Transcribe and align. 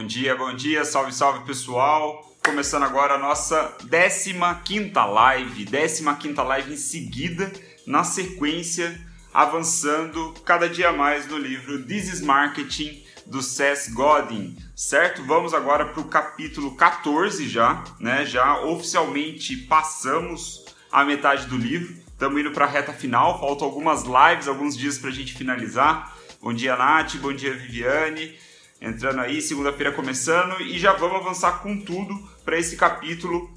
Bom 0.00 0.06
dia, 0.06 0.34
bom 0.34 0.54
dia, 0.54 0.82
salve, 0.82 1.12
salve 1.12 1.44
pessoal. 1.44 2.34
Começando 2.42 2.84
agora 2.84 3.16
a 3.16 3.18
nossa 3.18 3.76
15 3.80 4.32
live, 4.32 5.66
15 5.66 6.02
live 6.42 6.72
em 6.72 6.76
seguida, 6.78 7.52
na 7.86 8.02
sequência, 8.02 8.98
avançando 9.30 10.32
cada 10.42 10.70
dia 10.70 10.90
mais 10.90 11.28
no 11.28 11.36
livro 11.36 11.84
This 11.84 12.14
is 12.14 12.20
Marketing 12.22 13.04
do 13.26 13.42
Seth 13.42 13.90
Godin, 13.92 14.56
certo? 14.74 15.22
Vamos 15.24 15.52
agora 15.52 15.84
para 15.84 16.00
o 16.00 16.08
capítulo 16.08 16.74
14 16.76 17.46
já, 17.46 17.84
né? 18.00 18.24
Já 18.24 18.58
oficialmente 18.58 19.54
passamos 19.54 20.64
a 20.90 21.04
metade 21.04 21.44
do 21.44 21.58
livro, 21.58 21.94
estamos 22.10 22.40
indo 22.40 22.52
para 22.52 22.64
a 22.64 22.68
reta 22.68 22.94
final, 22.94 23.38
faltam 23.38 23.68
algumas 23.68 24.04
lives, 24.04 24.48
alguns 24.48 24.74
dias 24.74 24.96
para 24.96 25.10
a 25.10 25.12
gente 25.12 25.34
finalizar. 25.34 26.16
Bom 26.40 26.54
dia, 26.54 26.74
Nath, 26.74 27.16
bom 27.16 27.34
dia, 27.34 27.52
Viviane 27.52 28.34
entrando 28.80 29.20
aí, 29.20 29.42
segunda-feira 29.42 29.92
começando 29.92 30.60
e 30.60 30.78
já 30.78 30.92
vamos 30.92 31.20
avançar 31.20 31.62
com 31.62 31.78
tudo 31.80 32.14
para 32.44 32.58
esse 32.58 32.76
capítulo 32.76 33.52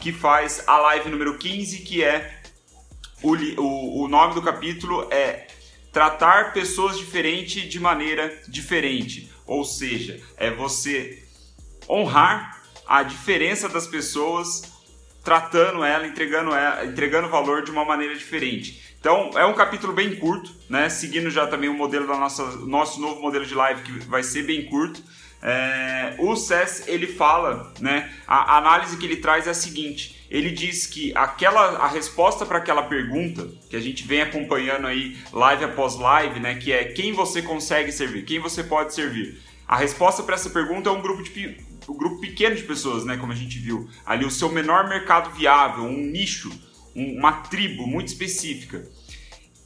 que 0.00 0.12
faz 0.12 0.62
a 0.66 0.78
live 0.78 1.10
número 1.10 1.36
15, 1.36 1.78
que 1.80 2.02
é 2.02 2.42
o, 3.22 3.34
o, 3.60 4.04
o 4.04 4.08
nome 4.08 4.34
do 4.34 4.42
capítulo 4.42 5.08
é 5.10 5.46
Tratar 5.94 6.52
pessoas 6.52 6.98
diferentes 6.98 7.70
de 7.70 7.78
maneira 7.78 8.42
diferente, 8.48 9.30
ou 9.46 9.64
seja, 9.64 10.20
é 10.36 10.50
você 10.50 11.22
honrar 11.88 12.60
a 12.84 13.04
diferença 13.04 13.68
das 13.68 13.86
pessoas, 13.86 14.72
tratando 15.22 15.84
ela, 15.84 16.04
entregando 16.04 16.52
ela, 16.52 16.84
entregando 16.84 17.28
valor 17.28 17.62
de 17.62 17.70
uma 17.70 17.84
maneira 17.84 18.16
diferente. 18.16 18.83
Então 19.04 19.32
é 19.34 19.44
um 19.44 19.52
capítulo 19.52 19.92
bem 19.92 20.16
curto, 20.16 20.50
né? 20.66 20.88
Seguindo 20.88 21.28
já 21.28 21.46
também 21.46 21.68
o 21.68 21.74
modelo 21.74 22.06
da 22.06 22.16
nossa 22.16 22.42
nosso 22.64 22.98
novo 22.98 23.20
modelo 23.20 23.44
de 23.44 23.54
live 23.54 23.82
que 23.82 23.92
vai 24.06 24.22
ser 24.22 24.44
bem 24.44 24.64
curto. 24.64 25.02
É, 25.42 26.14
o 26.18 26.34
SES 26.34 26.84
ele 26.88 27.06
fala, 27.06 27.70
né? 27.80 28.10
A, 28.26 28.56
análise 28.56 28.96
que 28.96 29.04
ele 29.04 29.16
traz 29.16 29.46
é 29.46 29.50
a 29.50 29.54
seguinte: 29.54 30.26
ele 30.30 30.50
diz 30.50 30.86
que 30.86 31.12
aquela 31.14 31.80
a 31.80 31.86
resposta 31.86 32.46
para 32.46 32.56
aquela 32.56 32.84
pergunta 32.84 33.46
que 33.68 33.76
a 33.76 33.78
gente 33.80 34.06
vem 34.06 34.22
acompanhando 34.22 34.86
aí 34.86 35.18
live 35.34 35.64
após 35.64 35.96
live, 35.96 36.40
né? 36.40 36.54
Que 36.54 36.72
é 36.72 36.84
quem 36.84 37.12
você 37.12 37.42
consegue 37.42 37.92
servir, 37.92 38.24
quem 38.24 38.38
você 38.38 38.64
pode 38.64 38.94
servir. 38.94 39.38
A 39.68 39.76
resposta 39.76 40.22
para 40.22 40.36
essa 40.36 40.48
pergunta 40.48 40.88
é 40.88 40.92
um 40.92 41.02
grupo 41.02 41.22
de 41.22 41.58
um 41.86 41.94
grupo 41.94 42.22
pequeno 42.22 42.56
de 42.56 42.62
pessoas, 42.62 43.04
né? 43.04 43.18
Como 43.18 43.32
a 43.32 43.36
gente 43.36 43.58
viu 43.58 43.86
ali, 44.06 44.24
o 44.24 44.30
seu 44.30 44.48
menor 44.48 44.88
mercado 44.88 45.28
viável, 45.28 45.84
um 45.84 46.06
nicho, 46.06 46.50
uma 46.94 47.32
tribo 47.32 47.86
muito 47.86 48.08
específica 48.08 48.86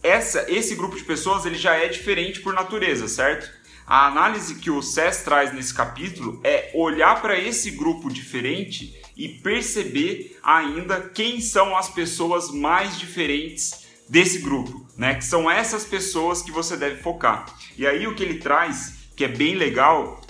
essa, 0.02 0.46
esse 0.48 0.74
grupo 0.74 0.96
de 0.96 1.04
pessoas 1.04 1.44
ele 1.44 1.58
já 1.58 1.74
é 1.74 1.88
diferente 1.88 2.40
por 2.40 2.54
natureza, 2.54 3.08
certo? 3.08 3.50
A 3.86 4.06
análise 4.06 4.56
que 4.56 4.70
o 4.70 4.82
SES 4.82 5.22
traz 5.22 5.52
nesse 5.52 5.72
capítulo 5.72 6.40
é 6.44 6.70
olhar 6.74 7.20
para 7.22 7.38
esse 7.38 7.70
grupo 7.70 8.12
diferente 8.12 9.00
e 9.16 9.28
perceber 9.28 10.38
ainda 10.42 11.00
quem 11.00 11.40
são 11.40 11.76
as 11.76 11.88
pessoas 11.88 12.50
mais 12.50 12.98
diferentes 12.98 13.86
desse 14.08 14.40
grupo, 14.40 14.86
né? 14.96 15.14
Que 15.14 15.24
são 15.24 15.50
essas 15.50 15.84
pessoas 15.84 16.42
que 16.42 16.52
você 16.52 16.76
deve 16.76 17.02
focar. 17.02 17.46
E 17.76 17.86
aí 17.86 18.06
o 18.06 18.14
que 18.14 18.22
ele 18.22 18.38
traz, 18.38 19.08
que 19.16 19.24
é 19.24 19.28
bem 19.28 19.54
legal, 19.54 20.20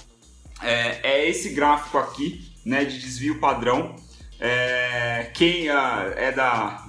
é, 0.63 1.01
é 1.03 1.29
esse 1.29 1.51
gráfico 1.51 1.99
aqui, 1.99 2.53
né? 2.65 2.85
De 2.85 2.99
desvio 2.99 3.41
padrão. 3.41 3.97
É, 4.41 5.33
quem 5.35 5.69
uh, 5.69 6.13
é 6.17 6.31
da 6.31 6.88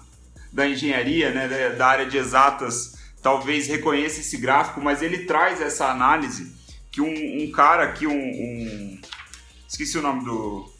da 0.52 0.68
engenharia, 0.68 1.32
né, 1.32 1.48
da, 1.76 1.88
área 1.88 2.06
de 2.06 2.18
exatas, 2.18 2.98
talvez 3.22 3.68
reconheça 3.68 4.20
esse 4.20 4.38
gráfico, 4.38 4.82
mas 4.82 5.02
ele 5.02 5.26
traz 5.26 5.62
essa 5.62 5.90
análise 5.90 6.54
que 6.92 7.02
um, 7.02 7.44
um 7.44 7.52
cara 7.52 7.84
aqui, 7.84 8.08
um, 8.08 8.14
um, 8.14 9.02
esqueci 9.68 9.98
o 9.98 10.02
nome 10.02 10.24
do, 10.26 10.72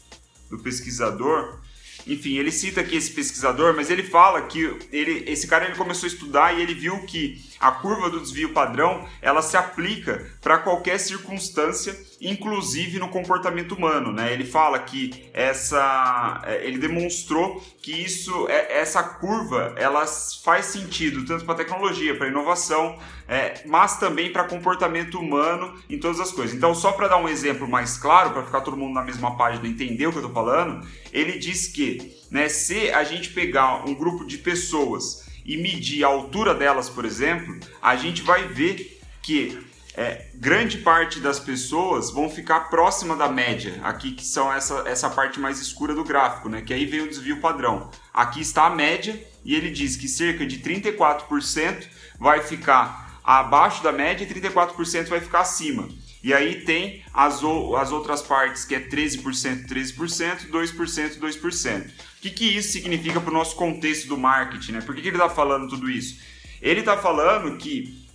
do 0.50 0.58
pesquisador, 0.58 1.60
enfim, 2.06 2.36
ele 2.38 2.50
cita 2.50 2.80
aqui 2.80 2.96
esse 2.96 3.10
pesquisador, 3.10 3.74
mas 3.76 3.90
ele 3.90 4.02
fala 4.02 4.42
que 4.42 4.76
ele, 4.90 5.30
esse 5.30 5.46
cara 5.46 5.66
ele 5.66 5.76
começou 5.76 6.06
a 6.06 6.12
estudar 6.12 6.56
e 6.56 6.62
ele 6.62 6.74
viu 6.74 6.98
que 7.02 7.44
a 7.60 7.70
curva 7.72 8.08
do 8.08 8.18
desvio 8.18 8.54
padrão 8.54 9.06
ela 9.20 9.42
se 9.42 9.54
aplica 9.54 10.26
para 10.40 10.56
qualquer 10.58 10.98
circunstância, 10.98 11.94
inclusive 12.18 12.98
no 12.98 13.08
comportamento 13.08 13.72
humano. 13.72 14.10
Né? 14.12 14.32
Ele 14.32 14.44
fala 14.44 14.78
que 14.78 15.28
essa, 15.34 16.40
é, 16.46 16.66
ele 16.66 16.78
demonstrou 16.78 17.62
que 17.82 17.92
isso, 17.92 18.48
é, 18.48 18.78
essa 18.80 19.02
curva, 19.02 19.74
ela 19.76 20.06
faz 20.42 20.66
sentido 20.66 21.26
tanto 21.26 21.44
para 21.44 21.54
tecnologia, 21.54 22.16
para 22.16 22.28
inovação, 22.28 22.98
é, 23.28 23.62
mas 23.66 23.98
também 23.98 24.32
para 24.32 24.44
comportamento 24.44 25.18
humano 25.18 25.78
em 25.88 25.98
todas 25.98 26.18
as 26.18 26.32
coisas. 26.32 26.56
Então, 26.56 26.74
só 26.74 26.92
para 26.92 27.08
dar 27.08 27.18
um 27.18 27.28
exemplo 27.28 27.68
mais 27.68 27.98
claro, 27.98 28.30
para 28.30 28.42
ficar 28.42 28.62
todo 28.62 28.76
mundo 28.76 28.94
na 28.94 29.02
mesma 29.02 29.36
página 29.36 29.66
e 29.66 29.70
entender 29.70 30.06
o 30.06 30.12
que 30.12 30.18
eu 30.18 30.26
estou 30.26 30.34
falando, 30.34 30.86
ele 31.12 31.38
diz 31.38 31.68
que 31.68 32.18
né, 32.30 32.48
se 32.48 32.90
a 32.90 33.04
gente 33.04 33.30
pegar 33.30 33.84
um 33.86 33.94
grupo 33.94 34.24
de 34.24 34.38
pessoas 34.38 35.28
e 35.44 35.56
medir 35.56 36.04
a 36.04 36.08
altura 36.08 36.54
delas, 36.54 36.88
por 36.88 37.04
exemplo, 37.04 37.58
a 37.80 37.96
gente 37.96 38.22
vai 38.22 38.46
ver 38.48 39.00
que 39.22 39.70
é, 39.94 40.28
grande 40.34 40.78
parte 40.78 41.20
das 41.20 41.38
pessoas 41.38 42.10
vão 42.10 42.30
ficar 42.30 42.70
próxima 42.70 43.16
da 43.16 43.28
média, 43.28 43.80
aqui 43.82 44.12
que 44.12 44.24
são 44.24 44.52
essa, 44.52 44.84
essa 44.86 45.10
parte 45.10 45.40
mais 45.40 45.60
escura 45.60 45.94
do 45.94 46.04
gráfico, 46.04 46.48
né? 46.48 46.62
Que 46.62 46.72
aí 46.72 46.86
vem 46.86 47.00
o 47.00 47.08
desvio 47.08 47.40
padrão. 47.40 47.90
Aqui 48.12 48.40
está 48.40 48.66
a 48.66 48.70
média 48.70 49.20
e 49.44 49.54
ele 49.54 49.70
diz 49.70 49.96
que 49.96 50.08
cerca 50.08 50.46
de 50.46 50.58
34% 50.60 51.86
vai 52.18 52.40
ficar 52.40 53.20
abaixo 53.24 53.82
da 53.82 53.92
média 53.92 54.24
e 54.24 54.26
34% 54.26 55.08
vai 55.08 55.20
ficar 55.20 55.40
acima. 55.40 55.88
E 56.22 56.34
aí 56.34 56.62
tem 56.64 57.02
as, 57.14 57.40
as 57.78 57.92
outras 57.92 58.20
partes 58.20 58.64
que 58.64 58.74
é 58.74 58.80
13%, 58.80 59.66
13%, 59.66 60.50
2%, 60.50 61.18
2%. 61.18 61.86
O 61.86 61.92
que, 62.20 62.30
que 62.30 62.44
isso 62.44 62.72
significa 62.72 63.20
para 63.20 63.30
o 63.30 63.34
nosso 63.34 63.56
contexto 63.56 64.06
do 64.06 64.18
marketing? 64.18 64.72
Né? 64.72 64.80
Por 64.82 64.94
que, 64.94 65.00
que 65.00 65.08
ele 65.08 65.16
está 65.16 65.30
falando 65.30 65.68
tudo 65.68 65.88
isso? 65.88 66.20
Ele 66.60 66.80
está 66.80 66.96
falando 66.96 67.56
que 67.56 68.06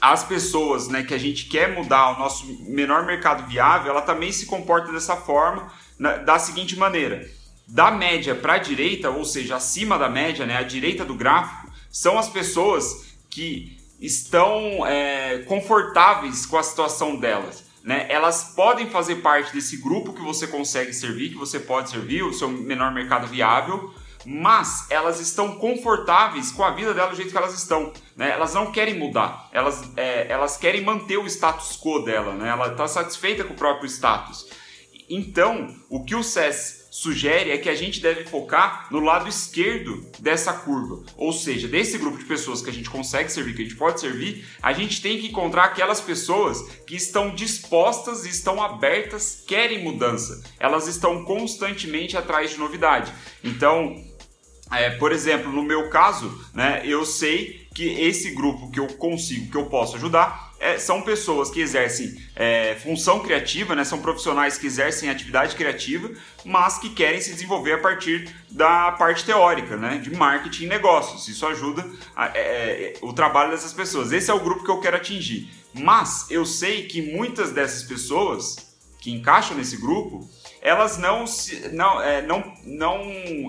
as 0.00 0.24
pessoas 0.24 0.88
né, 0.88 1.02
que 1.02 1.12
a 1.12 1.18
gente 1.18 1.44
quer 1.44 1.74
mudar 1.74 2.16
o 2.16 2.18
nosso 2.18 2.46
menor 2.62 3.04
mercado 3.04 3.46
viável, 3.46 3.90
ela 3.90 4.00
também 4.00 4.32
se 4.32 4.46
comporta 4.46 4.90
dessa 4.90 5.14
forma, 5.14 5.70
na, 5.98 6.16
da 6.16 6.38
seguinte 6.38 6.74
maneira. 6.76 7.28
Da 7.68 7.90
média 7.90 8.34
para 8.34 8.54
a 8.54 8.58
direita, 8.58 9.10
ou 9.10 9.24
seja, 9.24 9.56
acima 9.56 9.98
da 9.98 10.08
média, 10.08 10.46
né, 10.46 10.56
a 10.56 10.62
direita 10.62 11.04
do 11.04 11.14
gráfico, 11.14 11.70
são 11.90 12.18
as 12.18 12.30
pessoas 12.30 13.10
que 13.28 13.78
estão 14.00 14.86
é, 14.86 15.38
confortáveis 15.40 16.46
com 16.46 16.56
a 16.56 16.62
situação 16.62 17.16
delas. 17.16 17.64
Né? 17.84 18.06
Elas 18.08 18.52
podem 18.54 18.88
fazer 18.88 19.16
parte 19.16 19.52
desse 19.52 19.76
grupo 19.76 20.12
que 20.12 20.22
você 20.22 20.46
consegue 20.46 20.92
servir, 20.92 21.30
que 21.30 21.36
você 21.36 21.58
pode 21.58 21.90
servir, 21.90 22.22
o 22.22 22.32
seu 22.32 22.48
menor 22.48 22.92
mercado 22.92 23.26
viável, 23.26 23.92
mas 24.24 24.86
elas 24.90 25.20
estão 25.20 25.56
confortáveis 25.56 26.50
com 26.50 26.62
a 26.62 26.70
vida 26.70 26.92
delas 26.92 27.10
do 27.10 27.16
jeito 27.16 27.30
que 27.30 27.36
elas 27.36 27.54
estão. 27.54 27.92
Né? 28.16 28.30
Elas 28.30 28.54
não 28.54 28.70
querem 28.70 28.98
mudar, 28.98 29.48
elas, 29.52 29.82
é, 29.96 30.30
elas 30.30 30.56
querem 30.56 30.82
manter 30.82 31.18
o 31.18 31.26
status 31.26 31.78
quo 31.78 32.00
dela, 32.00 32.34
né? 32.34 32.48
ela 32.48 32.68
está 32.68 32.86
satisfeita 32.86 33.44
com 33.44 33.54
o 33.54 33.56
próprio 33.56 33.86
status. 33.86 34.46
Então, 35.08 35.74
o 35.88 36.04
que 36.04 36.14
o 36.14 36.22
SES 36.22 36.79
sugere 36.90 37.52
é 37.52 37.58
que 37.58 37.68
a 37.68 37.74
gente 37.74 38.00
deve 38.00 38.24
focar 38.24 38.88
no 38.90 38.98
lado 38.98 39.28
esquerdo 39.28 40.04
dessa 40.18 40.52
curva. 40.52 41.04
Ou 41.16 41.32
seja, 41.32 41.68
desse 41.68 41.96
grupo 41.96 42.18
de 42.18 42.24
pessoas 42.24 42.60
que 42.60 42.68
a 42.68 42.72
gente 42.72 42.90
consegue 42.90 43.30
servir, 43.30 43.54
que 43.54 43.62
a 43.62 43.64
gente 43.64 43.76
pode 43.76 44.00
servir, 44.00 44.44
a 44.60 44.72
gente 44.72 45.00
tem 45.00 45.18
que 45.18 45.28
encontrar 45.28 45.64
aquelas 45.64 46.00
pessoas 46.00 46.60
que 46.86 46.96
estão 46.96 47.34
dispostas, 47.34 48.26
estão 48.26 48.60
abertas, 48.60 49.44
querem 49.46 49.84
mudança. 49.84 50.42
Elas 50.58 50.88
estão 50.88 51.24
constantemente 51.24 52.16
atrás 52.16 52.50
de 52.50 52.58
novidade. 52.58 53.12
Então, 53.44 53.94
é, 54.72 54.90
por 54.90 55.12
exemplo, 55.12 55.52
no 55.52 55.62
meu 55.62 55.88
caso, 55.90 56.44
né, 56.52 56.82
eu 56.84 57.04
sei 57.04 57.68
que 57.80 57.88
esse 57.98 58.32
grupo 58.32 58.70
que 58.70 58.78
eu 58.78 58.86
consigo, 58.88 59.50
que 59.50 59.56
eu 59.56 59.64
posso 59.64 59.96
ajudar, 59.96 60.52
é, 60.60 60.78
são 60.78 61.00
pessoas 61.00 61.48
que 61.48 61.62
exercem 61.62 62.14
é, 62.36 62.74
função 62.74 63.20
criativa, 63.20 63.74
né? 63.74 63.84
são 63.84 64.02
profissionais 64.02 64.58
que 64.58 64.66
exercem 64.66 65.08
atividade 65.08 65.56
criativa, 65.56 66.10
mas 66.44 66.76
que 66.76 66.90
querem 66.90 67.22
se 67.22 67.32
desenvolver 67.32 67.72
a 67.72 67.78
partir 67.78 68.36
da 68.50 68.92
parte 68.92 69.24
teórica, 69.24 69.78
né? 69.78 69.96
de 69.96 70.14
marketing 70.14 70.64
e 70.64 70.66
negócios. 70.66 71.26
Isso 71.26 71.46
ajuda 71.46 71.88
a, 72.14 72.26
é, 72.36 72.40
é, 72.40 72.94
o 73.00 73.14
trabalho 73.14 73.50
dessas 73.50 73.72
pessoas. 73.72 74.12
Esse 74.12 74.30
é 74.30 74.34
o 74.34 74.40
grupo 74.40 74.62
que 74.62 74.70
eu 74.70 74.78
quero 74.78 74.98
atingir. 74.98 75.50
Mas 75.72 76.30
eu 76.30 76.44
sei 76.44 76.86
que 76.86 77.00
muitas 77.00 77.50
dessas 77.50 77.82
pessoas 77.82 78.56
que 78.98 79.10
encaixam 79.10 79.56
nesse 79.56 79.78
grupo, 79.78 80.28
elas 80.62 80.98
não, 80.98 81.26
se, 81.26 81.68
não, 81.70 82.00
é, 82.00 82.22
não, 82.22 82.52
não 82.64 83.02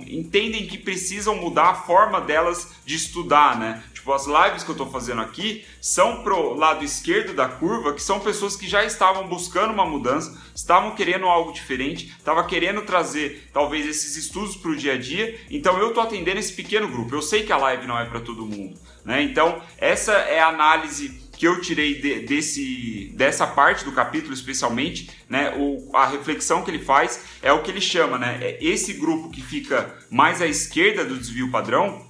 entendem 0.08 0.66
que 0.66 0.78
precisam 0.78 1.36
mudar 1.36 1.70
a 1.70 1.76
forma 1.76 2.22
delas 2.22 2.72
de 2.86 2.96
estudar, 2.96 3.60
né? 3.60 3.84
Tipo, 3.94 4.14
as 4.14 4.26
lives 4.26 4.64
que 4.64 4.70
eu 4.72 4.74
estou 4.74 4.90
fazendo 4.90 5.22
aqui 5.22 5.64
são 5.80 6.24
pro 6.24 6.56
lado 6.56 6.84
esquerdo 6.84 7.36
da 7.36 7.48
curva, 7.48 7.94
que 7.94 8.02
são 8.02 8.20
pessoas 8.20 8.56
que 8.56 8.68
já 8.68 8.84
estavam 8.84 9.28
buscando 9.28 9.72
uma 9.72 9.86
mudança, 9.86 10.36
estavam 10.56 10.96
querendo 10.96 11.26
algo 11.26 11.54
diferente, 11.54 12.08
estavam 12.18 12.48
querendo 12.48 12.82
trazer 12.82 13.48
talvez 13.54 13.86
esses 13.86 14.16
estudos 14.16 14.56
para 14.56 14.72
o 14.72 14.76
dia 14.76 14.94
a 14.94 14.98
dia. 14.98 15.40
Então 15.52 15.78
eu 15.78 15.90
estou 15.90 16.02
atendendo 16.02 16.40
esse 16.40 16.54
pequeno 16.54 16.88
grupo. 16.88 17.14
Eu 17.14 17.22
sei 17.22 17.44
que 17.44 17.54
a 17.54 17.58
live 17.58 17.86
não 17.86 18.00
é 18.00 18.06
para 18.06 18.22
todo 18.22 18.46
mundo, 18.46 18.76
né? 19.06 19.22
Então 19.22 19.62
essa 19.78 20.14
é 20.14 20.40
a 20.40 20.48
análise 20.48 21.22
que 21.42 21.48
eu 21.48 21.60
tirei 21.60 22.00
de, 22.00 22.20
desse, 22.20 23.12
dessa 23.16 23.48
parte 23.48 23.84
do 23.84 23.92
capítulo, 23.92 24.32
especialmente, 24.32 25.10
né, 25.28 25.52
o, 25.58 25.90
a 25.92 26.06
reflexão 26.06 26.62
que 26.62 26.70
ele 26.70 26.78
faz 26.78 27.20
é 27.42 27.52
o 27.52 27.64
que 27.64 27.72
ele 27.72 27.82
chama, 27.82 28.20
né, 28.20 28.38
é 28.40 28.64
esse 28.64 28.94
grupo 28.94 29.32
que 29.32 29.42
fica 29.42 29.92
mais 30.08 30.40
à 30.40 30.46
esquerda 30.46 31.04
do 31.04 31.18
desvio 31.18 31.50
padrão, 31.50 32.06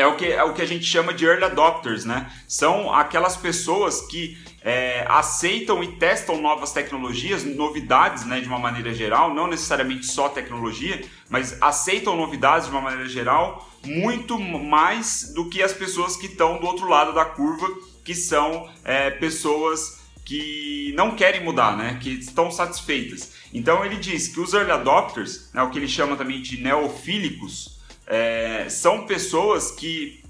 é 0.00 0.06
o 0.06 0.16
que, 0.16 0.26
é 0.26 0.42
o 0.42 0.54
que 0.54 0.62
a 0.62 0.66
gente 0.66 0.84
chama 0.84 1.12
de 1.12 1.26
early 1.26 1.44
adopters, 1.44 2.04
né? 2.04 2.30
São 2.48 2.92
aquelas 2.92 3.36
pessoas 3.36 4.00
que 4.00 4.38
é, 4.62 5.04
aceitam 5.08 5.82
e 5.82 5.92
testam 5.92 6.40
novas 6.40 6.72
tecnologias, 6.72 7.44
novidades, 7.44 8.24
né, 8.24 8.40
de 8.40 8.48
uma 8.48 8.58
maneira 8.58 8.92
geral, 8.92 9.34
não 9.34 9.46
necessariamente 9.46 10.06
só 10.06 10.28
tecnologia, 10.28 11.02
mas 11.28 11.60
aceitam 11.62 12.16
novidades 12.16 12.66
de 12.66 12.72
uma 12.72 12.80
maneira 12.80 13.08
geral 13.08 13.68
muito 13.84 14.38
mais 14.38 15.32
do 15.34 15.48
que 15.48 15.62
as 15.62 15.72
pessoas 15.72 16.16
que 16.16 16.26
estão 16.26 16.58
do 16.58 16.66
outro 16.66 16.88
lado 16.88 17.12
da 17.12 17.24
curva, 17.24 17.66
que 18.04 18.14
são 18.14 18.68
é, 18.84 19.10
pessoas 19.10 20.00
que 20.24 20.92
não 20.94 21.12
querem 21.12 21.42
mudar, 21.42 21.76
né, 21.76 21.98
que 22.00 22.10
estão 22.10 22.50
satisfeitas. 22.50 23.32
Então 23.52 23.84
ele 23.84 23.96
diz 23.96 24.28
que 24.28 24.40
os 24.40 24.52
early 24.52 24.70
adopters, 24.70 25.50
né, 25.52 25.62
o 25.62 25.70
que 25.70 25.78
ele 25.78 25.88
chama 25.88 26.16
também 26.16 26.42
de 26.42 26.60
neofílicos, 26.60 27.79
é, 28.10 28.68
são 28.68 29.06
pessoas 29.06 29.70
que 29.70 30.20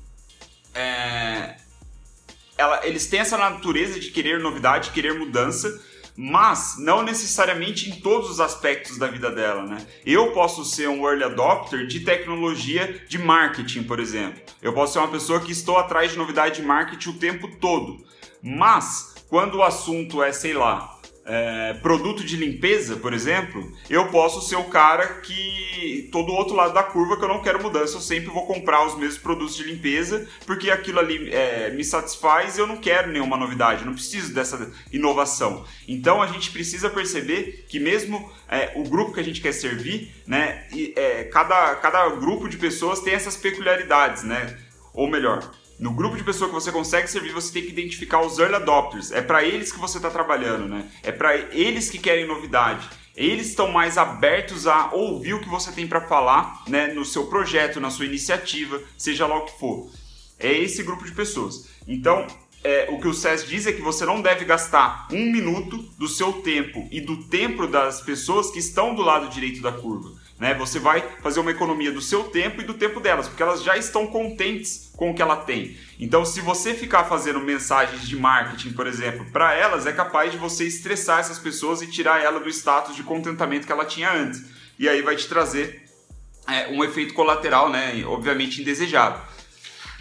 é, 0.75 1.57
ela, 2.57 2.87
eles 2.87 3.07
têm 3.07 3.21
essa 3.21 3.39
natureza 3.39 3.99
de 3.99 4.11
querer 4.11 4.39
novidade, 4.39 4.91
querer 4.91 5.15
mudança, 5.15 5.83
mas 6.15 6.75
não 6.79 7.03
necessariamente 7.03 7.89
em 7.89 7.95
todos 8.01 8.29
os 8.29 8.39
aspectos 8.39 8.99
da 8.99 9.07
vida 9.07 9.31
dela, 9.31 9.65
né? 9.65 9.79
Eu 10.05 10.33
posso 10.33 10.63
ser 10.63 10.87
um 10.91 11.09
early 11.09 11.25
adopter 11.25 11.87
de 11.87 12.01
tecnologia 12.01 13.03
de 13.09 13.17
marketing, 13.17 13.85
por 13.85 13.99
exemplo. 13.99 14.43
Eu 14.61 14.75
posso 14.75 14.93
ser 14.93 14.99
uma 14.99 15.09
pessoa 15.09 15.41
que 15.41 15.51
estou 15.51 15.79
atrás 15.79 16.13
de 16.13 16.19
novidade 16.19 16.57
de 16.57 16.63
marketing 16.63 17.09
o 17.09 17.19
tempo 17.19 17.49
todo. 17.57 18.05
Mas 18.43 19.15
quando 19.31 19.55
o 19.55 19.63
assunto 19.63 20.23
é, 20.23 20.31
sei 20.33 20.53
lá, 20.53 21.00
é, 21.33 21.75
produto 21.75 22.25
de 22.25 22.37
limpeza, 22.37 22.97
por 22.97 23.15
exemplo, 23.15 23.71
eu 23.89 24.09
posso 24.09 24.41
ser 24.49 24.57
o 24.57 24.65
cara 24.65 25.21
que 25.21 26.09
tô 26.11 26.25
do 26.25 26.33
outro 26.33 26.57
lado 26.57 26.75
da 26.75 26.83
curva 26.83 27.17
que 27.17 27.23
eu 27.23 27.29
não 27.29 27.41
quero 27.41 27.63
mudança, 27.63 27.97
eu 27.97 28.01
sempre 28.01 28.31
vou 28.31 28.47
comprar 28.47 28.85
os 28.85 28.97
mesmos 28.97 29.19
produtos 29.19 29.55
de 29.55 29.63
limpeza 29.63 30.27
porque 30.45 30.73
aquilo 30.73 30.99
ali 30.99 31.33
é, 31.33 31.71
me 31.71 31.85
satisfaz 31.85 32.59
e 32.59 32.61
eu 32.61 32.67
não 32.67 32.79
quero 32.79 33.13
nenhuma 33.13 33.37
novidade, 33.37 33.85
não 33.85 33.93
preciso 33.93 34.35
dessa 34.35 34.73
inovação. 34.93 35.65
Então 35.87 36.21
a 36.21 36.27
gente 36.27 36.51
precisa 36.51 36.91
perceber 36.91 37.65
que 37.69 37.79
mesmo 37.79 38.29
é, 38.49 38.73
o 38.75 38.83
grupo 38.83 39.13
que 39.13 39.21
a 39.21 39.25
gente 39.25 39.41
quer 39.41 39.53
servir, 39.53 40.13
né, 40.27 40.67
e, 40.73 40.93
é, 40.97 41.25
cada, 41.25 41.77
cada 41.77 42.09
grupo 42.09 42.49
de 42.49 42.57
pessoas 42.57 42.99
tem 42.99 43.15
essas 43.15 43.37
peculiaridades, 43.37 44.25
né? 44.25 44.59
Ou 44.93 45.09
melhor, 45.09 45.49
no 45.81 45.93
grupo 45.93 46.15
de 46.15 46.23
pessoas 46.23 46.51
que 46.51 46.55
você 46.55 46.71
consegue 46.71 47.09
servir, 47.09 47.33
você 47.33 47.51
tem 47.51 47.63
que 47.63 47.71
identificar 47.71 48.21
os 48.21 48.39
early 48.39 48.57
adopters. 48.57 49.11
É 49.11 49.23
para 49.23 49.43
eles 49.43 49.73
que 49.73 49.79
você 49.79 49.97
está 49.97 50.11
trabalhando, 50.11 50.69
né? 50.69 50.87
É 51.03 51.11
para 51.11 51.35
eles 51.35 51.89
que 51.89 51.99
querem 51.99 52.27
novidade. 52.27 52.87
Eles 53.17 53.49
estão 53.49 53.73
mais 53.73 53.97
abertos 53.97 54.67
a 54.67 54.91
ouvir 54.93 55.33
o 55.35 55.41
que 55.41 55.49
você 55.49 55.73
tem 55.73 55.87
para 55.87 56.03
falar, 56.03 56.63
né, 56.69 56.89
no 56.89 57.05
seu 57.05 57.27
projeto, 57.27 57.81
na 57.81 57.91
sua 57.91 58.05
iniciativa, 58.05 58.81
seja 58.97 59.27
lá 59.27 59.39
o 59.39 59.47
que 59.47 59.59
for. 59.59 59.91
É 60.39 60.53
esse 60.53 60.83
grupo 60.83 61.05
de 61.05 61.13
pessoas. 61.13 61.69
Então, 61.89 62.27
é, 62.63 62.89
o 62.91 63.01
que 63.01 63.09
o 63.09 63.15
SES 63.15 63.49
diz 63.49 63.67
é 63.67 63.73
que 63.73 63.81
você 63.81 64.05
não 64.05 64.21
deve 64.21 64.45
gastar 64.45 65.09
um 65.11 65.33
minuto 65.33 65.79
do 65.99 66.07
seu 66.07 66.35
tempo 66.35 66.87
e 66.91 67.01
do 67.01 67.25
tempo 67.25 67.67
das 67.67 68.03
pessoas 68.03 68.51
que 68.51 68.59
estão 68.59 68.95
do 68.95 69.03
lado 69.03 69.31
direito 69.31 69.63
da 69.63 69.73
curva. 69.73 70.13
Né? 70.41 70.55
Você 70.55 70.79
vai 70.79 71.05
fazer 71.23 71.39
uma 71.39 71.51
economia 71.51 71.93
do 71.93 72.01
seu 72.01 72.25
tempo 72.25 72.63
e 72.63 72.65
do 72.65 72.73
tempo 72.73 72.99
delas, 72.99 73.29
porque 73.29 73.43
elas 73.43 73.63
já 73.63 73.77
estão 73.77 74.07
contentes 74.07 74.91
com 74.97 75.11
o 75.11 75.15
que 75.15 75.21
ela 75.21 75.37
tem. 75.37 75.77
Então, 75.99 76.25
se 76.25 76.41
você 76.41 76.73
ficar 76.73 77.05
fazendo 77.05 77.39
mensagens 77.41 78.09
de 78.09 78.17
marketing, 78.17 78.73
por 78.73 78.87
exemplo, 78.87 79.27
para 79.31 79.55
elas, 79.55 79.85
é 79.87 79.93
capaz 79.93 80.33
de 80.33 80.39
você 80.39 80.65
estressar 80.65 81.21
essas 81.21 81.39
pessoas 81.39 81.83
e 81.83 81.87
tirar 81.87 82.25
ela 82.25 82.41
do 82.41 82.49
status 82.49 82.97
de 82.97 83.03
contentamento 83.03 83.67
que 83.67 83.73
ela 83.73 83.85
tinha 83.85 84.11
antes. 84.11 84.43
E 84.79 84.89
aí 84.89 85.03
vai 85.03 85.15
te 85.15 85.29
trazer 85.29 85.85
é, 86.49 86.69
um 86.69 86.83
efeito 86.83 87.13
colateral, 87.13 87.69
né? 87.69 88.03
obviamente 88.07 88.63
indesejado. 88.63 89.21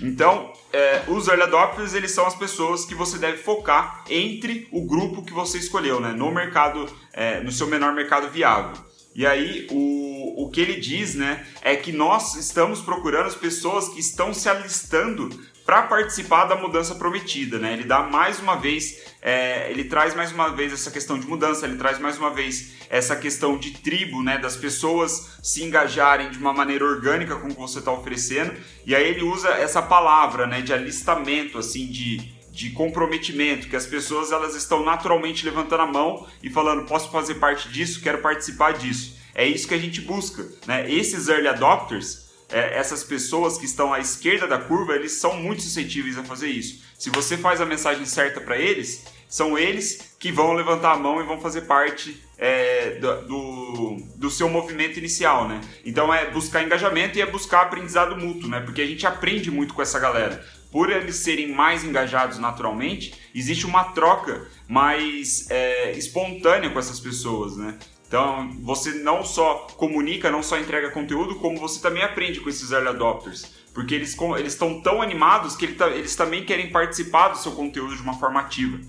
Então, 0.01 0.53
é, 0.71 1.03
os 1.09 1.27
early 1.27 1.43
adopters 1.43 1.93
eles 1.93 2.11
são 2.11 2.25
as 2.25 2.35
pessoas 2.35 2.85
que 2.85 2.95
você 2.95 3.17
deve 3.17 3.39
focar 3.39 4.05
entre 4.09 4.69
o 4.71 4.85
grupo 4.85 5.21
que 5.21 5.33
você 5.33 5.57
escolheu, 5.57 5.99
né? 5.99 6.13
no 6.13 6.31
mercado, 6.31 6.85
é, 7.11 7.41
no 7.41 7.51
seu 7.51 7.67
menor 7.67 7.93
mercado 7.93 8.29
viável. 8.29 8.88
E 9.19 9.25
aí, 9.25 9.67
o, 9.69 10.45
o 10.45 10.49
que 10.49 10.61
ele 10.61 10.79
diz, 10.79 11.13
né, 11.13 11.45
é 11.61 11.75
que 11.75 11.91
nós 11.91 12.35
estamos 12.35 12.79
procurando 12.79 13.27
as 13.27 13.35
pessoas 13.35 13.89
que 13.89 13.99
estão 13.99 14.33
se 14.33 14.47
alistando 14.47 15.29
para 15.65 15.81
participar 15.81 16.45
da 16.45 16.55
mudança 16.55 16.95
prometida, 16.95 17.59
né? 17.59 17.73
Ele 17.73 17.83
dá 17.83 18.01
mais 18.01 18.39
uma 18.39 18.55
vez, 18.55 19.03
é, 19.21 19.69
ele 19.69 19.83
traz 19.83 20.15
mais 20.15 20.31
uma 20.31 20.55
vez 20.55 20.71
essa 20.71 20.89
questão 20.89 21.19
de 21.19 21.27
mudança, 21.27 21.65
ele 21.65 21.75
traz 21.75 21.99
mais 21.99 22.17
uma 22.17 22.29
vez 22.29 22.75
essa 22.89 23.13
questão 23.13 23.57
de 23.57 23.71
tribo, 23.71 24.23
né? 24.23 24.37
Das 24.37 24.55
pessoas 24.55 25.37
se 25.43 25.65
engajarem 25.65 26.31
de 26.31 26.37
uma 26.37 26.53
maneira 26.53 26.85
orgânica 26.85 27.35
com 27.35 27.49
o 27.49 27.53
que 27.53 27.59
você 27.59 27.79
está 27.79 27.91
oferecendo. 27.91 28.53
E 28.85 28.95
aí 28.95 29.05
ele 29.05 29.23
usa 29.23 29.49
essa 29.49 29.81
palavra, 29.81 30.47
né? 30.47 30.61
De 30.61 30.71
alistamento, 30.71 31.57
assim, 31.57 31.87
de 31.87 32.38
de 32.51 32.71
comprometimento, 32.71 33.67
que 33.67 33.75
as 33.75 33.85
pessoas 33.85 34.31
elas 34.31 34.55
estão 34.55 34.83
naturalmente 34.83 35.45
levantando 35.45 35.83
a 35.83 35.87
mão 35.87 36.27
e 36.41 36.49
falando, 36.49 36.85
posso 36.85 37.09
fazer 37.11 37.35
parte 37.35 37.69
disso, 37.69 38.01
quero 38.01 38.19
participar 38.19 38.73
disso. 38.73 39.17
É 39.33 39.47
isso 39.47 39.67
que 39.67 39.73
a 39.73 39.79
gente 39.79 40.01
busca, 40.01 40.45
né? 40.67 40.91
Esses 40.91 41.27
early 41.29 41.47
adopters, 41.47 42.29
é, 42.51 42.77
essas 42.77 43.03
pessoas 43.03 43.57
que 43.57 43.65
estão 43.65 43.93
à 43.93 43.99
esquerda 43.99 44.47
da 44.47 44.57
curva, 44.57 44.95
eles 44.95 45.13
são 45.13 45.37
muito 45.37 45.61
suscetíveis 45.61 46.17
a 46.17 46.23
fazer 46.23 46.49
isso. 46.49 46.83
Se 46.97 47.09
você 47.09 47.37
faz 47.37 47.61
a 47.61 47.65
mensagem 47.65 48.05
certa 48.05 48.41
para 48.41 48.57
eles, 48.57 49.05
são 49.29 49.57
eles 49.57 50.15
que 50.19 50.31
vão 50.31 50.53
levantar 50.53 50.93
a 50.93 50.97
mão 50.97 51.21
e 51.21 51.23
vão 51.23 51.39
fazer 51.39 51.61
parte 51.61 52.21
é, 52.37 52.95
do, 52.99 53.97
do, 54.15 54.29
seu 54.29 54.49
movimento 54.49 54.97
inicial, 54.97 55.47
né? 55.47 55.61
Então 55.85 56.11
é 56.11 56.29
buscar 56.31 56.63
engajamento 56.63 57.17
e 57.17 57.21
é 57.21 57.25
buscar 57.25 57.61
aprendizado 57.61 58.17
mútuo, 58.17 58.49
né? 58.49 58.59
Porque 58.59 58.81
a 58.81 58.87
gente 58.87 59.05
aprende 59.05 59.51
muito 59.51 59.73
com 59.73 59.81
essa 59.81 59.99
galera 59.99 60.43
por 60.71 60.91
eles 60.91 61.15
serem 61.17 61.51
mais 61.51 61.83
engajados 61.83 62.37
naturalmente, 62.37 63.13
existe 63.33 63.65
uma 63.65 63.85
troca 63.85 64.47
mais 64.67 65.49
é, 65.49 65.91
espontânea 65.93 66.69
com 66.69 66.79
essas 66.79 66.99
pessoas, 66.99 67.57
né? 67.57 67.77
Então, 68.07 68.49
você 68.61 68.91
não 68.91 69.23
só 69.23 69.67
comunica, 69.77 70.31
não 70.31 70.41
só 70.41 70.57
entrega 70.57 70.89
conteúdo, 70.89 71.35
como 71.35 71.59
você 71.59 71.79
também 71.79 72.01
aprende 72.01 72.39
com 72.39 72.49
esses 72.49 72.71
early 72.71 72.87
adopters. 72.87 73.59
Porque 73.71 73.93
eles 73.93 74.17
estão 74.47 74.81
tão 74.81 74.99
animados 74.99 75.55
que 75.55 75.65
eles 75.65 76.15
também 76.15 76.43
querem 76.43 76.71
participar 76.71 77.29
do 77.29 77.37
seu 77.37 77.51
conteúdo 77.51 77.95
de 77.95 78.01
uma 78.01 78.15
forma 78.15 78.39
ativa. 78.39 78.79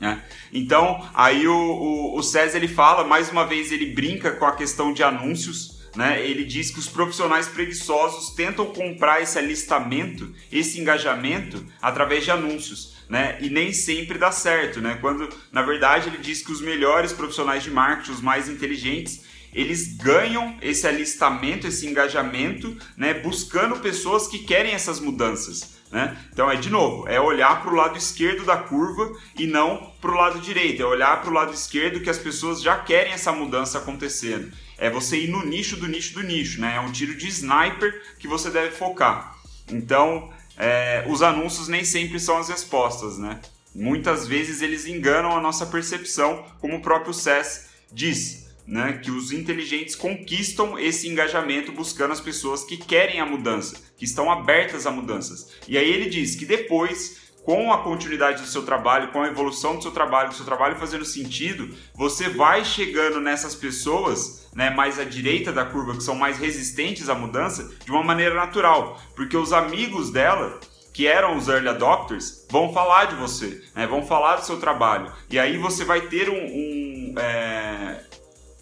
Né? 0.00 0.24
Então, 0.50 1.06
aí 1.12 1.46
o, 1.46 1.54
o, 1.54 2.18
o 2.18 2.22
César 2.22 2.56
ele 2.56 2.66
fala, 2.66 3.04
mais 3.04 3.30
uma 3.30 3.44
vez 3.44 3.70
ele 3.70 3.92
brinca 3.92 4.32
com 4.32 4.46
a 4.46 4.56
questão 4.56 4.90
de 4.94 5.02
anúncios, 5.02 5.79
né, 5.96 6.24
ele 6.24 6.44
diz 6.44 6.70
que 6.70 6.78
os 6.78 6.88
profissionais 6.88 7.48
preguiçosos 7.48 8.30
tentam 8.30 8.66
comprar 8.66 9.20
esse 9.20 9.38
alistamento, 9.38 10.32
esse 10.50 10.80
engajamento 10.80 11.64
através 11.80 12.24
de 12.24 12.30
anúncios, 12.30 12.99
né, 13.10 13.36
e 13.40 13.50
nem 13.50 13.72
sempre 13.72 14.16
dá 14.16 14.30
certo, 14.32 14.80
né? 14.80 14.96
Quando 15.00 15.28
na 15.52 15.62
verdade 15.62 16.08
ele 16.08 16.18
diz 16.18 16.42
que 16.42 16.52
os 16.52 16.60
melhores 16.60 17.12
profissionais 17.12 17.62
de 17.62 17.70
marketing, 17.70 18.12
os 18.12 18.20
mais 18.20 18.48
inteligentes, 18.48 19.22
eles 19.52 19.96
ganham 19.96 20.56
esse 20.62 20.86
alistamento, 20.86 21.66
esse 21.66 21.86
engajamento, 21.86 22.76
né, 22.96 23.12
buscando 23.12 23.80
pessoas 23.80 24.28
que 24.28 24.38
querem 24.38 24.72
essas 24.72 25.00
mudanças. 25.00 25.80
Né? 25.90 26.16
Então 26.32 26.48
é 26.48 26.54
de 26.54 26.70
novo, 26.70 27.08
é 27.08 27.20
olhar 27.20 27.60
para 27.60 27.72
o 27.72 27.74
lado 27.74 27.98
esquerdo 27.98 28.44
da 28.44 28.56
curva 28.56 29.12
e 29.36 29.44
não 29.44 29.92
para 30.00 30.12
o 30.12 30.14
lado 30.14 30.38
direito, 30.38 30.80
é 30.80 30.86
olhar 30.86 31.20
para 31.20 31.28
o 31.28 31.34
lado 31.34 31.52
esquerdo 31.52 32.00
que 32.00 32.08
as 32.08 32.18
pessoas 32.18 32.62
já 32.62 32.78
querem 32.78 33.12
essa 33.12 33.32
mudança 33.32 33.78
acontecendo 33.78 34.52
é 34.80 34.88
você 34.88 35.18
ir 35.18 35.28
no 35.28 35.44
nicho 35.44 35.76
do 35.76 35.86
nicho 35.86 36.14
do 36.14 36.22
nicho, 36.22 36.58
né? 36.60 36.76
É 36.76 36.80
um 36.80 36.90
tiro 36.90 37.14
de 37.14 37.28
sniper 37.28 38.02
que 38.18 38.26
você 38.26 38.50
deve 38.50 38.70
focar. 38.70 39.36
Então, 39.70 40.30
é, 40.60 41.04
os 41.08 41.22
anúncios 41.22 41.68
nem 41.68 41.84
sempre 41.84 42.20
são 42.20 42.36
as 42.36 42.50
respostas, 42.50 43.16
né? 43.16 43.40
Muitas 43.74 44.26
vezes 44.26 44.60
eles 44.60 44.86
enganam 44.86 45.34
a 45.34 45.40
nossa 45.40 45.64
percepção, 45.64 46.44
como 46.60 46.76
o 46.76 46.82
próprio 46.82 47.14
SES 47.14 47.70
diz, 47.90 48.50
né? 48.66 49.00
Que 49.02 49.10
os 49.10 49.32
inteligentes 49.32 49.96
conquistam 49.96 50.78
esse 50.78 51.08
engajamento 51.08 51.72
buscando 51.72 52.12
as 52.12 52.20
pessoas 52.20 52.62
que 52.62 52.76
querem 52.76 53.20
a 53.20 53.26
mudança, 53.26 53.76
que 53.96 54.04
estão 54.04 54.30
abertas 54.30 54.86
a 54.86 54.90
mudanças. 54.90 55.50
E 55.66 55.78
aí 55.78 55.88
ele 55.88 56.10
diz 56.10 56.36
que 56.36 56.44
depois 56.44 57.30
com 57.42 57.72
a 57.72 57.78
continuidade 57.78 58.42
do 58.42 58.48
seu 58.48 58.62
trabalho, 58.62 59.12
com 59.12 59.22
a 59.22 59.28
evolução 59.28 59.76
do 59.76 59.82
seu 59.82 59.90
trabalho, 59.90 60.28
do 60.28 60.34
seu 60.34 60.44
trabalho 60.44 60.76
fazendo 60.76 61.06
sentido, 61.06 61.74
você 61.94 62.28
vai 62.28 62.66
chegando 62.66 63.18
nessas 63.18 63.54
pessoas 63.54 64.39
né, 64.54 64.70
mais 64.70 64.98
à 64.98 65.04
direita 65.04 65.52
da 65.52 65.64
curva, 65.64 65.94
que 65.94 66.02
são 66.02 66.14
mais 66.14 66.38
resistentes 66.38 67.08
à 67.08 67.14
mudança, 67.14 67.70
de 67.84 67.90
uma 67.90 68.02
maneira 68.02 68.34
natural, 68.34 69.00
porque 69.14 69.36
os 69.36 69.52
amigos 69.52 70.10
dela, 70.10 70.58
que 70.92 71.06
eram 71.06 71.36
os 71.36 71.48
early 71.48 71.68
adopters, 71.68 72.46
vão 72.50 72.72
falar 72.72 73.06
de 73.06 73.14
você, 73.14 73.62
né, 73.74 73.86
vão 73.86 74.02
falar 74.02 74.36
do 74.36 74.46
seu 74.46 74.58
trabalho, 74.58 75.12
e 75.30 75.38
aí 75.38 75.56
você 75.56 75.84
vai 75.84 76.02
ter 76.02 76.28
um, 76.28 76.34
um, 76.34 77.14
é, 77.18 78.04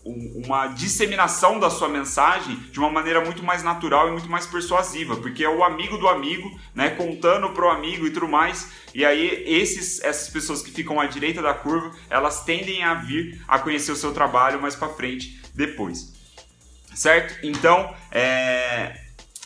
uma 0.09 0.69
disseminação 0.69 1.59
da 1.59 1.69
sua 1.71 1.89
mensagem 1.89 2.57
de 2.71 2.79
uma 2.79 2.91
maneira 2.91 3.21
muito 3.21 3.43
mais 3.43 3.63
natural 3.63 4.09
e 4.09 4.13
muito 4.13 4.29
mais 4.29 4.47
persuasiva, 4.47 5.17
porque 5.17 5.45
é 5.45 5.49
o 5.49 5.63
amigo 5.63 5.99
do 5.99 6.09
amigo, 6.09 6.51
né, 6.75 6.91
contando 6.91 7.51
pro 7.51 7.69
amigo 7.69 8.07
e 8.07 8.11
tudo 8.11 8.29
mais. 8.29 8.71
E 8.95 9.05
aí 9.05 9.45
esses, 9.47 10.01
essas 10.03 10.29
pessoas 10.29 10.63
que 10.63 10.71
ficam 10.71 11.01
à 11.01 11.07
direita 11.07 11.43
da 11.43 11.55
curva, 11.55 11.95
elas 12.09 12.45
tendem 12.45 12.83
a 12.83 12.95
vir 12.95 13.43
a 13.47 13.59
conhecer 13.59 13.93
o 13.93 13.97
seu 13.97 14.13
trabalho 14.13 14.61
mais 14.61 14.75
para 14.75 14.89
frente 14.89 15.41
depois. 15.55 16.13
Certo? 16.95 17.39
Então, 17.47 17.95
é, 18.11 19.01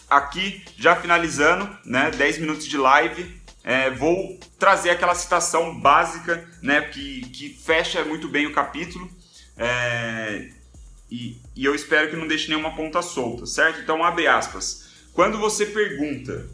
aqui 0.08 0.64
já 0.78 0.96
finalizando, 0.96 1.68
né, 1.84 2.10
10 2.10 2.38
minutos 2.38 2.66
de 2.66 2.76
live, 2.76 3.42
é, 3.64 3.90
vou 3.90 4.38
trazer 4.58 4.90
aquela 4.90 5.14
citação 5.14 5.78
básica, 5.78 6.48
né, 6.60 6.80
que, 6.82 7.20
que 7.30 7.48
fecha 7.50 8.04
muito 8.04 8.28
bem 8.28 8.46
o 8.46 8.52
capítulo. 8.52 9.08
É, 9.56 10.48
e, 11.10 11.36
e, 11.54 11.64
eu 11.64 11.74
espero 11.74 12.10
que 12.10 12.16
não 12.16 12.26
deixe 12.26 12.48
nenhuma 12.48 12.74
ponta 12.74 13.02
solta, 13.02 13.46
certo? 13.46 13.80
Então, 13.80 14.02
abre 14.02 14.26
aspas. 14.26 14.90
Quando 15.12 15.38
você 15.38 15.66
pergunta 15.66 16.48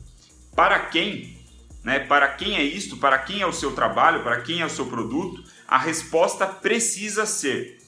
para 0.54 0.80
quem, 0.80 1.38
né, 1.84 2.00
para 2.00 2.28
quem 2.28 2.56
é 2.56 2.62
isto, 2.62 2.96
para 2.96 3.18
quem 3.18 3.40
é 3.40 3.46
o 3.46 3.52
seu 3.52 3.72
trabalho, 3.72 4.22
para 4.22 4.40
quem 4.40 4.60
é 4.60 4.66
o 4.66 4.70
seu 4.70 4.86
produto, 4.86 5.44
a 5.66 5.78
resposta 5.78 6.46
precisa 6.46 7.24
ser 7.24 7.78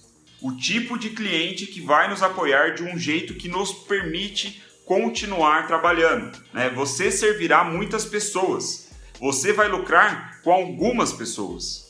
o 0.41 0.53
tipo 0.53 0.99
de 0.99 1.11
cliente 1.11 1.67
que 1.67 1.81
vai 1.81 2.09
nos 2.09 2.23
apoiar 2.23 2.75
de 2.75 2.83
um 2.83 2.99
jeito 2.99 3.35
que 3.35 3.49
nos 3.49 3.73
permite 3.73 4.63
continuar 4.87 5.67
trabalhando. 5.67 6.37
Né? 6.53 6.71
Você 6.71 7.11
servirá 7.11 7.63
muitas 7.65 8.05
pessoas. 8.05 8.91
Você 9.21 9.53
vai 9.53 9.69
lucrar 9.69 10.41
com 10.43 10.51
algumas 10.51 11.13
pessoas. 11.13 11.90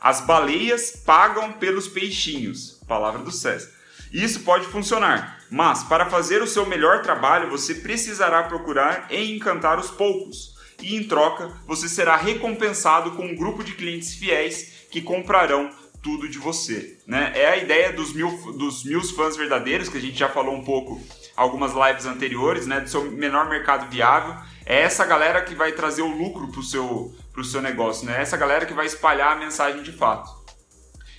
As 0.00 0.20
baleias 0.20 0.90
pagam 1.04 1.52
pelos 1.52 1.88
peixinhos. 1.88 2.80
Palavra 2.86 3.22
do 3.22 3.30
César. 3.30 3.70
Isso 4.12 4.40
pode 4.40 4.66
funcionar, 4.66 5.44
mas 5.50 5.82
para 5.82 6.06
fazer 6.06 6.42
o 6.42 6.46
seu 6.46 6.64
melhor 6.64 7.02
trabalho 7.02 7.50
você 7.50 7.74
precisará 7.74 8.42
procurar 8.44 9.06
e 9.10 9.36
encantar 9.36 9.78
os 9.78 9.90
poucos. 9.90 10.56
E 10.80 10.96
em 10.96 11.04
troca, 11.04 11.52
você 11.66 11.88
será 11.88 12.16
recompensado 12.16 13.12
com 13.12 13.26
um 13.26 13.34
grupo 13.34 13.62
de 13.62 13.74
clientes 13.74 14.14
fiéis 14.14 14.86
que 14.90 15.02
comprarão 15.02 15.70
tudo 16.02 16.28
de 16.28 16.38
você. 16.38 16.98
Né? 17.06 17.32
É 17.34 17.48
a 17.48 17.56
ideia 17.56 17.92
dos 17.92 18.12
mil, 18.12 18.30
dos 18.52 18.84
mil 18.84 19.02
fãs 19.02 19.36
verdadeiros, 19.36 19.88
que 19.88 19.98
a 19.98 20.00
gente 20.00 20.18
já 20.18 20.28
falou 20.28 20.54
um 20.54 20.64
pouco 20.64 21.00
algumas 21.36 21.72
lives 21.72 22.06
anteriores, 22.06 22.66
né? 22.66 22.80
do 22.80 22.88
seu 22.88 23.10
menor 23.10 23.48
mercado 23.48 23.90
viável. 23.90 24.36
É 24.68 24.82
essa 24.82 25.06
galera 25.06 25.40
que 25.40 25.54
vai 25.54 25.72
trazer 25.72 26.02
o 26.02 26.14
lucro 26.14 26.48
para 26.48 26.60
o 26.60 26.62
seu, 26.62 27.16
seu 27.42 27.62
negócio, 27.62 28.04
né? 28.04 28.18
É 28.18 28.20
essa 28.20 28.36
galera 28.36 28.66
que 28.66 28.74
vai 28.74 28.84
espalhar 28.84 29.32
a 29.32 29.34
mensagem 29.34 29.82
de 29.82 29.90
fato. 29.90 30.30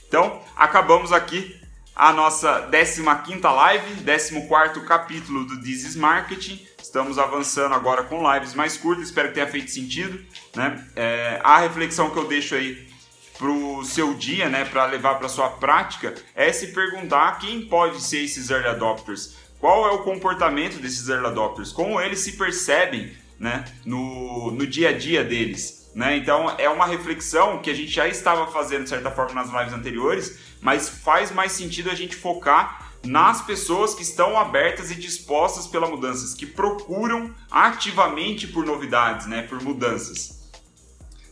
Então, 0.07 0.39
acabamos 0.55 1.11
aqui 1.11 1.59
a 1.95 2.13
nossa 2.13 2.69
15 2.69 3.41
live, 3.41 4.03
14 4.03 4.81
capítulo 4.85 5.45
do 5.45 5.59
This 5.61 5.83
is 5.83 5.95
Marketing. 5.95 6.63
Estamos 6.79 7.17
avançando 7.17 7.73
agora 7.73 8.03
com 8.03 8.31
lives 8.31 8.53
mais 8.53 8.77
curtas, 8.77 9.05
espero 9.05 9.29
que 9.29 9.33
tenha 9.33 9.47
feito 9.47 9.71
sentido. 9.71 10.23
Né? 10.55 10.87
É, 10.95 11.41
a 11.43 11.57
reflexão 11.57 12.11
que 12.11 12.17
eu 12.17 12.27
deixo 12.27 12.53
aí 12.53 12.87
para 13.35 13.49
o 13.49 13.83
seu 13.83 14.13
dia, 14.13 14.47
né, 14.47 14.63
para 14.65 14.85
levar 14.85 15.15
para 15.15 15.27
sua 15.27 15.49
prática, 15.49 16.13
é 16.35 16.53
se 16.53 16.67
perguntar 16.67 17.39
quem 17.39 17.67
pode 17.67 17.99
ser 17.99 18.23
esses 18.23 18.51
early 18.51 18.67
adopters, 18.67 19.37
qual 19.59 19.87
é 19.87 19.91
o 19.91 20.03
comportamento 20.03 20.79
desses 20.79 21.09
early 21.09 21.27
adopters, 21.27 21.71
como 21.71 21.99
eles 21.99 22.19
se 22.19 22.33
percebem 22.33 23.11
né, 23.39 23.65
no, 23.85 24.51
no 24.51 24.67
dia 24.67 24.89
a 24.89 24.97
dia 24.97 25.23
deles. 25.23 25.89
Né? 25.95 26.17
Então 26.17 26.55
é 26.57 26.69
uma 26.69 26.85
reflexão 26.85 27.59
que 27.59 27.69
a 27.69 27.73
gente 27.73 27.91
já 27.91 28.07
estava 28.07 28.51
fazendo 28.51 28.83
de 28.83 28.89
certa 28.89 29.09
forma 29.09 29.33
nas 29.33 29.51
lives 29.51 29.73
anteriores, 29.73 30.39
mas 30.61 30.89
faz 30.89 31.31
mais 31.31 31.51
sentido 31.51 31.89
a 31.89 31.95
gente 31.95 32.15
focar 32.15 32.91
nas 33.03 33.41
pessoas 33.41 33.95
que 33.95 34.03
estão 34.03 34.37
abertas 34.37 34.91
e 34.91 34.95
dispostas 34.95 35.65
pela 35.65 35.87
mudanças, 35.87 36.33
que 36.33 36.45
procuram 36.45 37.33
ativamente 37.49 38.47
por 38.47 38.65
novidades, 38.65 39.25
né, 39.25 39.43
por 39.43 39.61
mudanças. 39.61 40.49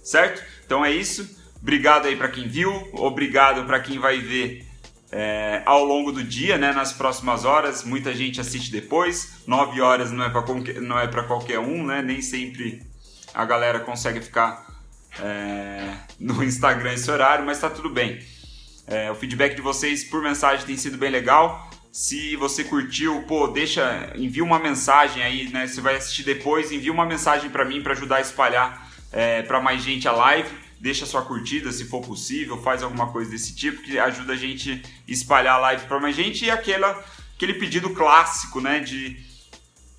Certo? 0.01 0.41
Então 0.65 0.83
é 0.83 0.91
isso. 0.91 1.35
Obrigado 1.61 2.05
aí 2.05 2.15
para 2.15 2.29
quem 2.29 2.47
viu, 2.47 2.71
obrigado 2.93 3.65
para 3.65 3.79
quem 3.79 3.99
vai 3.99 4.19
ver 4.19 4.66
é, 5.11 5.61
ao 5.65 5.83
longo 5.83 6.11
do 6.11 6.23
dia, 6.23 6.57
né, 6.57 6.71
nas 6.71 6.93
próximas 6.93 7.45
horas. 7.45 7.83
Muita 7.83 8.13
gente 8.13 8.41
assiste 8.41 8.71
depois. 8.71 9.43
9 9.47 9.81
horas 9.81 10.11
não 10.11 10.25
é 10.25 10.29
para 10.29 10.43
não 10.81 10.99
é 10.99 11.07
para 11.07 11.23
qualquer 11.23 11.59
um, 11.59 11.85
né? 11.85 12.01
Nem 12.01 12.21
sempre 12.21 12.81
a 13.33 13.45
galera 13.45 13.79
consegue 13.79 14.19
ficar 14.19 14.65
é, 15.19 15.93
no 16.19 16.43
Instagram 16.43 16.93
esse 16.93 17.09
horário, 17.09 17.45
mas 17.45 17.59
tá 17.59 17.69
tudo 17.69 17.89
bem. 17.89 18.19
É, 18.85 19.11
o 19.11 19.15
feedback 19.15 19.55
de 19.55 19.61
vocês 19.61 20.03
por 20.03 20.21
mensagem 20.21 20.65
tem 20.65 20.77
sido 20.77 20.97
bem 20.97 21.09
legal. 21.09 21.69
Se 21.91 22.35
você 22.35 22.63
curtiu, 22.63 23.23
pô, 23.23 23.47
deixa, 23.47 24.13
envia 24.15 24.43
uma 24.43 24.59
mensagem 24.59 25.23
aí, 25.23 25.49
né? 25.49 25.67
Você 25.67 25.81
vai 25.81 25.95
assistir 25.95 26.23
depois, 26.23 26.71
envia 26.71 26.91
uma 26.91 27.05
mensagem 27.05 27.49
para 27.49 27.65
mim 27.65 27.81
para 27.81 27.93
ajudar 27.93 28.17
a 28.17 28.21
espalhar 28.21 28.87
é, 29.11 29.41
para 29.41 29.59
mais 29.59 29.81
gente 29.81 30.07
a 30.07 30.11
live 30.11 30.66
deixa 30.79 31.05
sua 31.05 31.23
curtida 31.23 31.71
se 31.71 31.85
for 31.85 32.01
possível, 32.01 32.61
faz 32.61 32.83
alguma 32.83 33.11
coisa 33.11 33.31
desse 33.31 33.55
tipo 33.55 33.81
que 33.81 33.97
ajuda 33.97 34.33
a 34.33 34.37
gente 34.37 34.81
espalhar 35.07 35.55
a 35.55 35.59
live 35.59 35.85
para 35.85 35.99
mais 35.99 36.15
gente 36.15 36.45
e 36.45 36.51
aquela, 36.51 37.03
aquele 37.35 37.53
pedido 37.55 37.89
clássico, 37.91 38.61
né, 38.61 38.79
de 38.79 39.17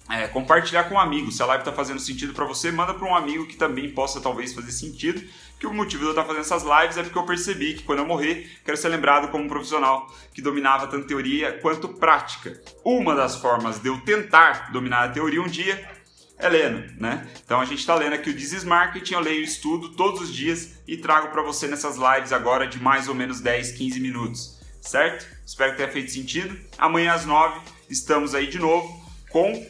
é, 0.09 0.27
compartilhar 0.27 0.85
com 0.85 0.95
um 0.95 0.99
amigo. 0.99 1.31
Se 1.31 1.43
a 1.43 1.47
live 1.47 1.61
está 1.61 1.73
fazendo 1.73 2.01
sentido 2.01 2.33
para 2.33 2.45
você, 2.45 2.73
manda 2.73 2.95
para 2.95 3.07
um 3.07 3.15
amigo 3.15 3.47
que 3.47 3.57
também 3.57 3.91
possa 3.91 4.21
talvez 4.21 4.55
fazer 4.55 4.73
sentido. 4.73 5.23
Que 5.61 5.67
o 5.67 5.75
motivo 5.75 6.03
de 6.03 6.07
eu 6.07 6.11
estar 6.11 6.25
fazendo 6.25 6.41
essas 6.41 6.63
lives 6.63 6.97
é 6.97 7.03
porque 7.03 7.19
eu 7.19 7.25
percebi 7.25 7.75
que 7.75 7.83
quando 7.83 7.99
eu 7.99 8.07
morrer, 8.07 8.49
quero 8.65 8.77
ser 8.77 8.89
lembrado 8.89 9.29
como 9.29 9.45
um 9.45 9.49
profissional 9.49 10.07
que 10.33 10.41
dominava 10.41 10.87
tanto 10.87 11.07
teoria 11.07 11.59
quanto 11.61 11.89
prática. 11.89 12.59
Uma 12.85 13.15
das 13.15 13.37
formas 13.37 13.79
de 13.81 13.89
eu 13.89 14.01
tentar 14.01 14.73
dominar 14.73 15.05
a 15.05 15.09
teoria 15.09 15.43
um 15.43 15.49
dia 15.49 15.98
é 16.39 16.49
lendo, 16.49 17.01
né? 17.01 17.27
Então 17.45 17.61
a 17.61 17.65
gente 17.65 17.81
está 17.81 17.95
lendo 17.95 18.13
aqui 18.13 18.31
o 18.31 18.37
is 18.37 18.65
Marketing, 18.65 19.15
eu 19.15 19.21
leio 19.21 19.43
estudo 19.43 19.91
todos 19.91 20.23
os 20.23 20.35
dias 20.35 20.81
e 20.87 20.97
trago 20.97 21.29
para 21.29 21.43
você 21.43 21.67
nessas 21.67 21.97
lives 21.97 22.33
agora 22.33 22.67
de 22.67 22.81
mais 22.81 23.09
ou 23.09 23.15
menos 23.15 23.41
10, 23.41 23.73
15 23.73 24.01
minutos, 24.01 24.61
certo? 24.81 25.27
Espero 25.45 25.73
que 25.73 25.79
tenha 25.79 25.91
feito 25.91 26.13
sentido. 26.13 26.59
Amanhã 26.79 27.13
às 27.13 27.27
9 27.27 27.61
estamos 27.91 28.35
aí 28.35 28.47
de 28.47 28.59
novo 28.59 29.05
com 29.31 29.67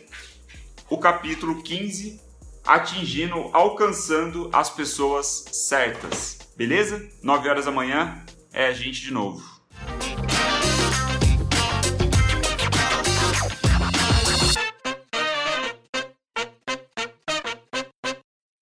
o 0.90 0.98
capítulo 0.98 1.62
15, 1.62 2.20
atingindo, 2.66 3.50
alcançando 3.52 4.50
as 4.52 4.70
pessoas 4.70 5.44
certas. 5.52 6.38
Beleza? 6.56 7.08
9 7.22 7.48
horas 7.48 7.64
da 7.64 7.70
manhã 7.70 8.24
é 8.52 8.66
a 8.66 8.72
gente 8.72 9.00
de 9.00 9.12
novo. 9.12 9.57